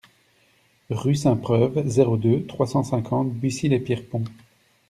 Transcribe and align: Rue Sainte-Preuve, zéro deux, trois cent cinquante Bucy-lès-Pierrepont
Rue 0.89 1.13
Sainte-Preuve, 1.13 1.83
zéro 1.85 2.17
deux, 2.17 2.43
trois 2.47 2.65
cent 2.65 2.81
cinquante 2.81 3.31
Bucy-lès-Pierrepont 3.35 4.23